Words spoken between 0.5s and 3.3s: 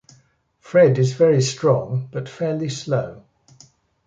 Fred is very strong, but fairly slow.